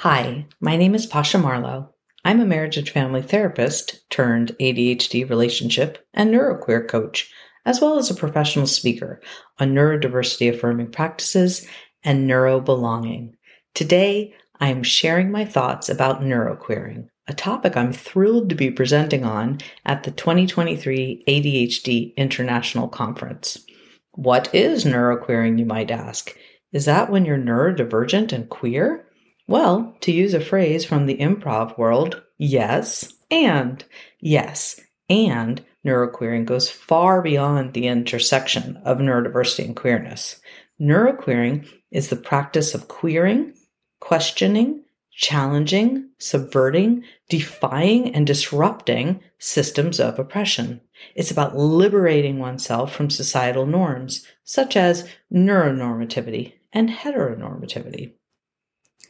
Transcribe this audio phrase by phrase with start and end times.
[0.00, 1.90] Hi, my name is Pasha Marlowe.
[2.24, 7.30] I'm a marriage and family therapist turned ADHD relationship and neuroqueer coach,
[7.66, 9.20] as well as a professional speaker
[9.58, 11.66] on neurodiversity affirming practices
[12.02, 13.34] and neurobelonging.
[13.74, 19.22] Today, I am sharing my thoughts about neuroqueering, a topic I'm thrilled to be presenting
[19.26, 23.66] on at the 2023 ADHD International Conference.
[24.12, 26.34] What is neuroqueering, you might ask?
[26.72, 29.04] Is that when you're neurodivergent and queer?
[29.50, 33.84] Well, to use a phrase from the improv world, yes, and
[34.20, 34.78] yes,
[35.08, 40.40] and neuroqueering goes far beyond the intersection of neurodiversity and queerness.
[40.80, 43.52] Neuroqueering is the practice of queering,
[43.98, 50.80] questioning, challenging, subverting, defying, and disrupting systems of oppression.
[51.16, 58.12] It's about liberating oneself from societal norms, such as neuronormativity and heteronormativity.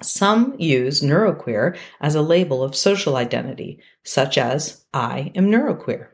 [0.02, 6.08] Some use neuroqueer as a label of social identity, such as I am neuroqueer.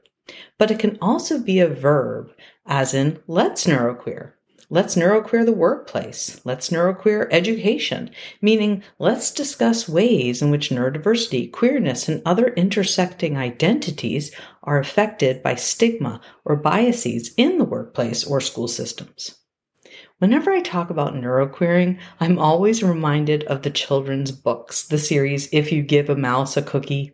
[0.58, 2.32] But it can also be a verb,
[2.66, 4.32] as in let's neuroqueer,
[4.68, 6.40] Let's neuroqueer the workplace.
[6.44, 8.10] Let's neuroqueer education,
[8.42, 15.54] meaning let's discuss ways in which neurodiversity, queerness, and other intersecting identities are affected by
[15.54, 19.36] stigma or biases in the workplace or school systems.
[20.18, 25.70] Whenever I talk about neuroqueering, I'm always reminded of the children's books, the series If
[25.70, 27.12] You Give a Mouse a Cookie,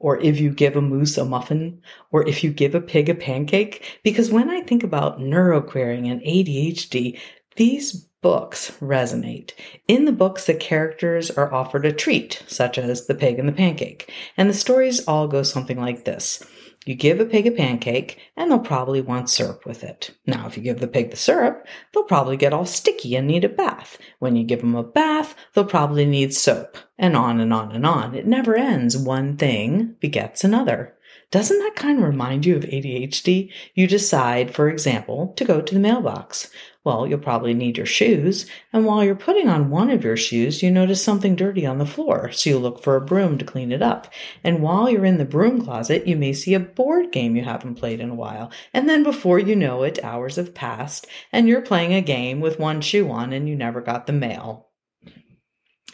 [0.00, 3.14] or if you give a moose a muffin, or if you give a pig a
[3.14, 4.00] pancake.
[4.02, 7.20] Because when I think about neuroqueering and ADHD,
[7.54, 9.52] these books resonate.
[9.86, 13.52] In the books, the characters are offered a treat, such as the pig and the
[13.52, 16.44] pancake, and the stories all go something like this.
[16.86, 20.12] You give a pig a pancake, and they'll probably want syrup with it.
[20.26, 23.44] Now, if you give the pig the syrup, they'll probably get all sticky and need
[23.44, 23.98] a bath.
[24.18, 27.84] When you give them a bath, they'll probably need soap, and on and on and
[27.84, 28.14] on.
[28.14, 28.96] It never ends.
[28.96, 30.96] One thing begets another.
[31.30, 33.52] Doesn't that kind of remind you of ADHD?
[33.74, 36.50] You decide, for example, to go to the mailbox.
[36.82, 40.60] Well, you'll probably need your shoes, and while you're putting on one of your shoes,
[40.60, 43.70] you notice something dirty on the floor, so you look for a broom to clean
[43.70, 44.12] it up.
[44.42, 47.76] And while you're in the broom closet, you may see a board game you haven't
[47.76, 48.50] played in a while.
[48.72, 52.58] And then before you know it, hours have passed, and you're playing a game with
[52.58, 54.69] one shoe on and you never got the mail.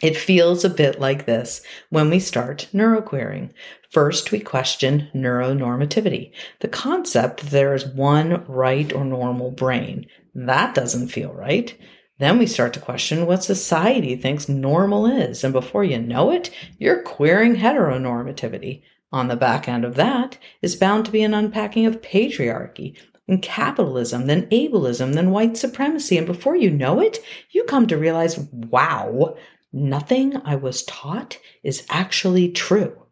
[0.01, 3.51] It feels a bit like this when we start neuroqueering.
[3.89, 10.05] First, we question neuronormativity, the concept that there is one right or normal brain.
[10.35, 11.75] That doesn't feel right.
[12.19, 15.43] Then we start to question what society thinks normal is.
[15.43, 18.83] And before you know it, you're queering heteronormativity.
[19.11, 22.97] On the back end of that is bound to be an unpacking of patriarchy
[23.27, 26.17] and capitalism, then ableism, then white supremacy.
[26.17, 27.19] And before you know it,
[27.51, 29.35] you come to realize, wow,
[29.77, 33.03] nothing I was taught is actually true.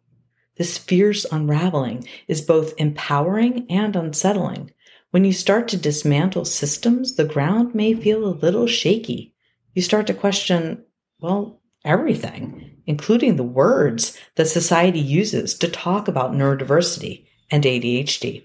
[0.56, 4.72] This fierce unraveling is both empowering and unsettling.
[5.10, 9.34] When you start to dismantle systems, the ground may feel a little shaky.
[9.74, 10.84] You start to question,
[11.20, 18.44] well, everything, including the words that society uses to talk about neurodiversity and ADHD.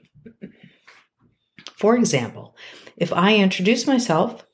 [1.75, 2.55] For example,
[2.97, 4.45] if I introduce myself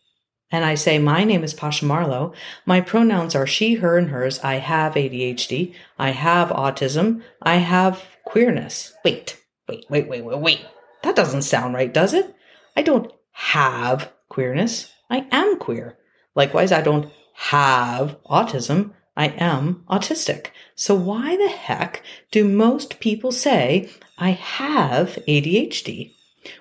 [0.52, 2.34] and I say, My name is Pasha Marlowe,
[2.66, 4.40] my pronouns are she, her, and hers.
[4.40, 5.74] I have ADHD.
[6.00, 7.22] I have autism.
[7.42, 8.94] I have queerness.
[9.04, 9.38] Wait,
[9.68, 10.66] wait, wait, wait, wait, wait.
[11.04, 12.34] That doesn't sound right, does it?
[12.76, 14.92] I don't have queerness.
[15.10, 15.98] I am queer.
[16.36, 18.94] Likewise, I don't have autism.
[19.16, 20.48] I am autistic.
[20.76, 26.14] So why the heck do most people say I have ADHD?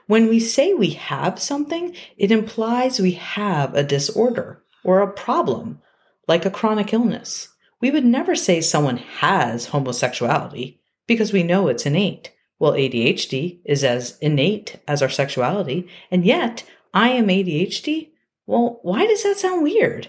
[0.06, 5.80] When we say we have something, it implies we have a disorder or a problem,
[6.28, 7.48] like a chronic illness.
[7.80, 12.32] We would never say someone has homosexuality because we know it's innate.
[12.58, 16.64] Well, ADHD is as innate as our sexuality, and yet
[16.94, 18.10] I am ADHD?
[18.46, 20.08] Well, why does that sound weird?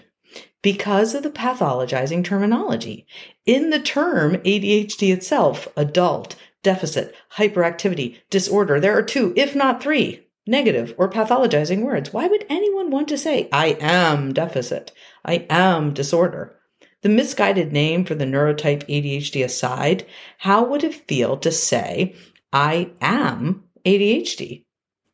[0.62, 3.06] Because of the pathologizing terminology.
[3.44, 10.26] In the term ADHD itself, adult, deficit, hyperactivity, disorder, there are two, if not three,
[10.46, 12.12] negative or pathologizing words.
[12.12, 14.92] Why would anyone want to say, I am deficit,
[15.24, 16.56] I am disorder?
[17.02, 20.04] The misguided name for the neurotype ADHD aside,
[20.38, 22.16] how would it feel to say,
[22.52, 24.64] I am ADHD,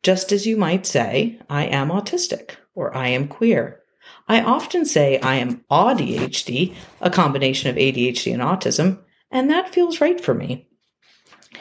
[0.01, 3.81] just as you might say, I am autistic or I am queer.
[4.27, 8.99] I often say I am AuDHD, a combination of ADHD and autism,
[9.29, 10.67] and that feels right for me.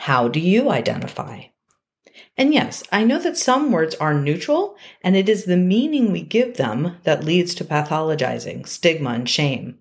[0.05, 1.45] How do you identify?
[2.37, 6.21] And yes, I know that some words are neutral, and it is the meaning we
[6.21, 9.79] give them that leads to pathologizing, stigma, and shame.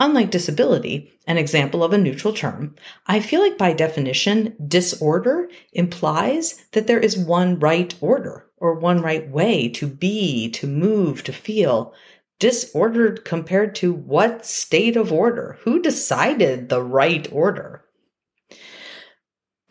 [0.00, 2.76] Unlike disability, an example of a neutral term,
[3.06, 9.02] I feel like by definition, disorder implies that there is one right order or one
[9.02, 11.92] right way to be, to move, to feel.
[12.38, 15.58] Disordered compared to what state of order?
[15.64, 17.81] Who decided the right order?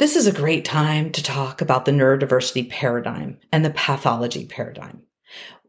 [0.02, 5.04] This is a great time to talk about the neurodiversity paradigm and the pathology paradigm.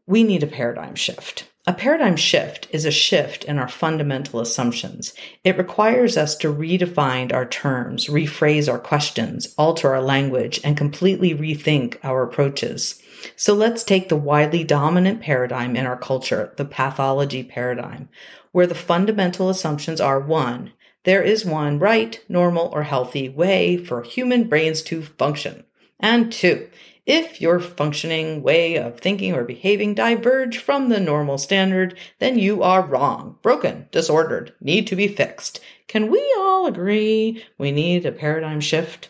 [0.07, 1.51] We need a paradigm shift.
[1.67, 5.13] A paradigm shift is a shift in our fundamental assumptions.
[5.43, 11.35] It requires us to redefine our terms, rephrase our questions, alter our language, and completely
[11.35, 12.99] rethink our approaches.
[13.35, 18.09] So let's take the widely dominant paradigm in our culture, the pathology paradigm,
[18.51, 20.71] where the fundamental assumptions are one,
[21.03, 25.63] there is one right, normal, or healthy way for human brains to function.
[25.99, 26.69] And two,
[27.05, 32.63] if your functioning way of thinking or behaving diverge from the normal standard, then you
[32.63, 35.59] are wrong, broken, disordered, need to be fixed.
[35.87, 39.09] Can we all agree we need a paradigm shift?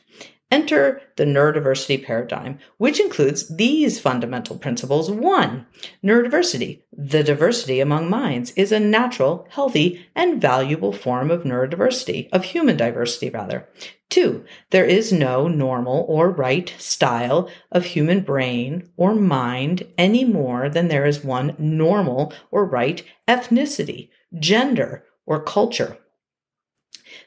[0.53, 5.09] Enter the neurodiversity paradigm, which includes these fundamental principles.
[5.09, 5.65] One,
[6.05, 12.43] neurodiversity, the diversity among minds, is a natural, healthy, and valuable form of neurodiversity, of
[12.43, 13.67] human diversity, rather.
[14.11, 20.69] Two, there is no normal or right style of human brain or mind any more
[20.69, 25.97] than there is one normal or right ethnicity, gender, or culture.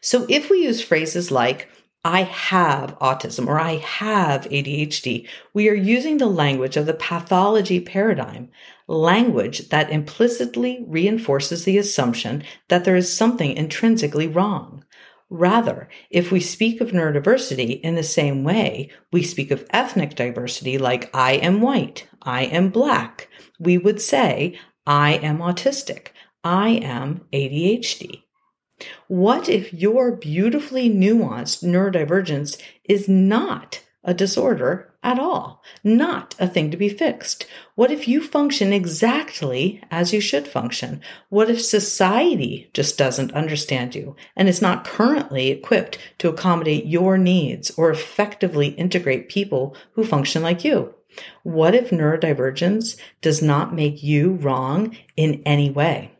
[0.00, 1.69] So if we use phrases like,
[2.06, 5.26] I have autism or I have ADHD.
[5.53, 8.49] We are using the language of the pathology paradigm,
[8.87, 14.85] language that implicitly reinforces the assumption that there is something intrinsically wrong.
[15.31, 20.79] Rather, if we speak of neurodiversity in the same way, we speak of ethnic diversity
[20.79, 23.29] like I am white, I am black,
[23.59, 24.56] we would say
[24.87, 26.11] I am autistic,
[26.44, 28.25] I am ADHD.
[29.08, 36.70] What if your beautifully nuanced neurodivergence is not a disorder at all, not a thing
[36.70, 37.46] to be fixed?
[37.75, 41.00] What if you function exactly as you should function?
[41.28, 47.17] What if society just doesn't understand you and is not currently equipped to accommodate your
[47.19, 50.94] needs or effectively integrate people who function like you?
[51.43, 56.16] What if neurodivergence does not make you wrong in any way?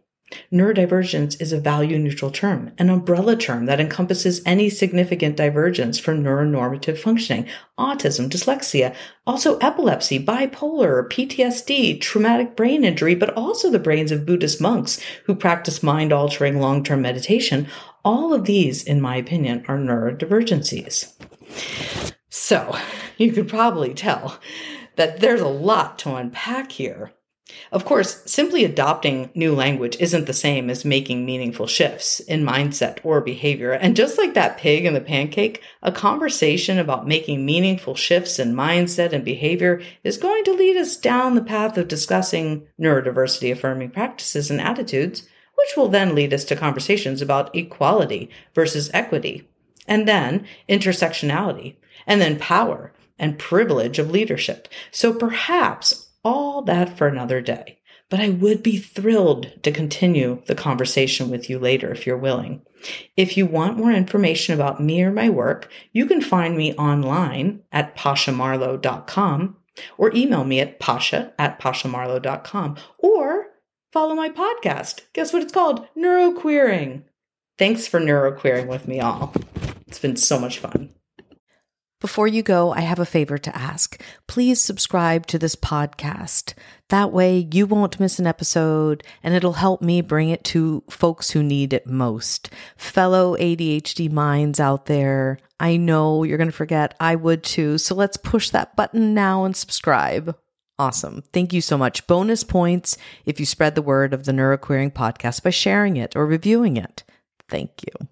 [0.52, 6.23] Neurodivergence is a value neutral term, an umbrella term that encompasses any significant divergence from
[6.23, 7.46] neuronormative functioning,
[7.78, 8.94] autism, dyslexia,
[9.25, 15.34] also epilepsy, bipolar, PTSD, traumatic brain injury, but also the brains of Buddhist monks who
[15.34, 17.69] practice mind altering long term meditation.
[18.05, 21.12] All of these, in my opinion, are neurodivergencies.
[22.28, 22.76] So,
[23.17, 24.40] you could probably tell
[24.96, 27.12] that there's a lot to unpack here.
[27.70, 32.98] Of course, simply adopting new language isn't the same as making meaningful shifts in mindset
[33.04, 33.70] or behavior.
[33.70, 38.54] And just like that pig and the pancake, a conversation about making meaningful shifts in
[38.54, 43.90] mindset and behavior is going to lead us down the path of discussing neurodiversity affirming
[43.90, 45.22] practices and attitudes,
[45.54, 49.49] which will then lead us to conversations about equality versus equity,
[49.87, 51.76] and then intersectionality,
[52.08, 54.69] and then power and privilege of leadership.
[54.90, 57.78] So perhaps all that for another day.
[58.11, 62.62] But I would be thrilled to continue the conversation with you later if you're willing.
[63.17, 67.62] If you want more information about me or my work, you can find me online
[67.71, 69.56] at pashamarlowe.com
[69.99, 73.47] or email me at pasha at pashamarlowe.com or
[73.92, 75.02] follow my podcast.
[75.12, 75.87] Guess what it's called?
[75.97, 77.04] Neuroqueering.
[77.56, 79.33] Thanks for neuroqueering with me all.
[79.87, 80.95] It's been so much fun.
[82.06, 84.00] Before you go, I have a favor to ask.
[84.28, 86.54] Please subscribe to this podcast.
[86.88, 91.32] That way you won't miss an episode and it'll help me bring it to folks
[91.32, 92.48] who need it most.
[92.76, 96.94] Fellow ADHD minds out there, I know you're going to forget.
[97.00, 97.76] I would too.
[97.76, 100.38] So let's push that button now and subscribe.
[100.78, 101.25] Awesome.
[101.32, 102.06] Thank you so much.
[102.06, 106.25] Bonus points if you spread the word of the Neuroqueering podcast by sharing it or
[106.25, 107.02] reviewing it.
[107.48, 108.06] Thank you.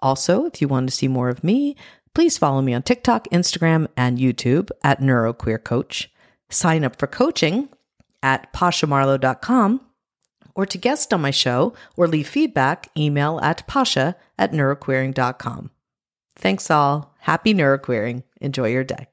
[0.00, 1.76] Also, if you want to see more of me,
[2.14, 6.08] Please follow me on TikTok, Instagram, and YouTube at NeuroQueerCoach.
[6.50, 7.68] Sign up for coaching
[8.22, 9.80] at pashamarlowe.com
[10.54, 15.70] or to guest on my show or leave feedback, email at pasha at neuroqueering.com.
[16.36, 17.14] Thanks all.
[17.20, 18.22] Happy neuroqueering.
[18.40, 19.06] Enjoy your day.